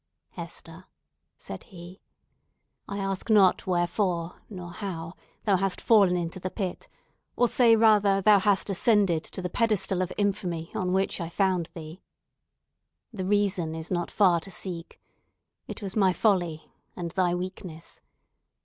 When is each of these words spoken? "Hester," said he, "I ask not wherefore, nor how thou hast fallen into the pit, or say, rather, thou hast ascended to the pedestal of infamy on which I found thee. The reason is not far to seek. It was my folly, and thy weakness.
"Hester," 0.31 0.85
said 1.37 1.65
he, 1.65 2.01
"I 2.87 2.97
ask 2.97 3.29
not 3.29 3.67
wherefore, 3.67 4.41
nor 4.49 4.71
how 4.71 5.13
thou 5.43 5.57
hast 5.57 5.79
fallen 5.79 6.17
into 6.17 6.39
the 6.39 6.49
pit, 6.49 6.87
or 7.35 7.47
say, 7.47 7.75
rather, 7.75 8.19
thou 8.19 8.39
hast 8.39 8.71
ascended 8.71 9.23
to 9.25 9.43
the 9.43 9.47
pedestal 9.49 10.01
of 10.01 10.11
infamy 10.17 10.71
on 10.73 10.91
which 10.91 11.21
I 11.21 11.29
found 11.29 11.67
thee. 11.75 12.01
The 13.13 13.25
reason 13.25 13.75
is 13.75 13.91
not 13.91 14.09
far 14.09 14.39
to 14.39 14.49
seek. 14.49 14.99
It 15.67 15.83
was 15.83 15.95
my 15.95 16.13
folly, 16.13 16.71
and 16.95 17.11
thy 17.11 17.35
weakness. 17.35 18.01